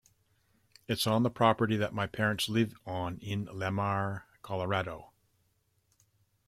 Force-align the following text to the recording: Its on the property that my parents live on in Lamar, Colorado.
Its 0.87 1.05
on 1.05 1.21
the 1.21 1.29
property 1.29 1.77
that 1.77 1.93
my 1.93 2.07
parents 2.07 2.49
live 2.49 2.73
on 2.87 3.19
in 3.19 3.45
Lamar, 3.53 4.25
Colorado. 4.41 5.11